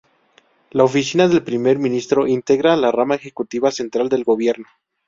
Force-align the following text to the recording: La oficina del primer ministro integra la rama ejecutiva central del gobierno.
La 0.79 0.83
oficina 0.83 1.27
del 1.27 1.43
primer 1.43 1.77
ministro 1.77 2.25
integra 2.27 2.75
la 2.75 2.91
rama 2.91 3.13
ejecutiva 3.13 3.69
central 3.69 4.09
del 4.09 4.23
gobierno. 4.23 4.65